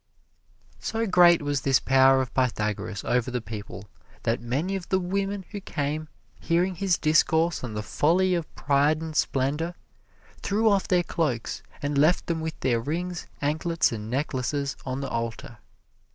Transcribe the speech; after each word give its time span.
So 0.79 1.05
great 1.05 1.43
was 1.43 1.61
this 1.61 1.79
power 1.79 2.21
of 2.21 2.33
Pythagoras 2.33 3.03
over 3.03 3.29
the 3.29 3.39
people 3.39 3.85
that 4.23 4.41
many 4.41 4.75
of 4.75 4.89
the 4.89 4.99
women 4.99 5.45
who 5.51 5.61
came, 5.61 6.07
hearing 6.39 6.73
his 6.73 6.97
discourse 6.97 7.63
on 7.63 7.75
the 7.75 7.83
folly 7.83 8.33
of 8.33 8.51
pride 8.55 8.99
and 8.99 9.15
splendor, 9.15 9.75
threw 10.41 10.67
off 10.67 10.87
their 10.87 11.03
cloaks, 11.03 11.61
and 11.83 11.99
left 11.99 12.25
them 12.25 12.41
with 12.41 12.59
their 12.61 12.79
rings, 12.79 13.27
anklets 13.43 13.91
and 13.91 14.09
necklaces 14.09 14.75
on 14.87 15.01
the 15.01 15.09
altar. 15.09 15.59